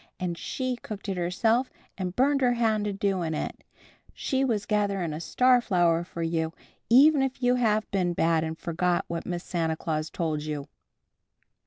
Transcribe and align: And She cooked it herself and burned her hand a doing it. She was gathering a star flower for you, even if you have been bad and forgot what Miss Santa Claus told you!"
And 0.19 0.35
She 0.35 0.77
cooked 0.77 1.07
it 1.09 1.17
herself 1.17 1.69
and 1.95 2.15
burned 2.15 2.41
her 2.41 2.53
hand 2.53 2.87
a 2.87 2.93
doing 2.93 3.35
it. 3.35 3.63
She 4.15 4.43
was 4.43 4.65
gathering 4.65 5.13
a 5.13 5.21
star 5.21 5.61
flower 5.61 6.03
for 6.03 6.23
you, 6.23 6.53
even 6.89 7.21
if 7.21 7.43
you 7.43 7.53
have 7.53 7.85
been 7.91 8.13
bad 8.13 8.43
and 8.43 8.57
forgot 8.57 9.05
what 9.07 9.27
Miss 9.27 9.43
Santa 9.43 9.75
Claus 9.77 10.09
told 10.09 10.41
you!" 10.41 10.67